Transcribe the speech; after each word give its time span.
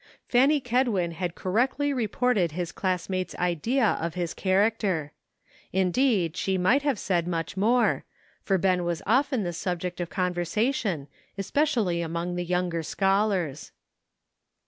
Fanny 0.27 0.59
Kedwin 0.59 1.11
had 1.11 1.35
correctly 1.35 1.93
reported 1.93 2.53
his 2.53 2.71
classmates' 2.71 3.35
idea 3.35 3.99
of 4.01 4.15
his 4.15 4.33
character. 4.33 5.13
Indeed 5.71 6.35
she 6.35 6.57
might 6.57 6.81
have 6.81 6.97
said 6.97 7.27
much 7.27 7.55
more, 7.55 8.03
for 8.41 8.57
Ben 8.57 8.83
was 8.83 9.03
often 9.05 9.43
the 9.43 9.53
subject 9.53 10.01
of 10.01 10.09
conver 10.09 10.37
sation, 10.43 11.05
especially 11.37 12.01
among 12.01 12.33
the 12.33 12.43
younger 12.43 12.81
scholars. 12.81 13.71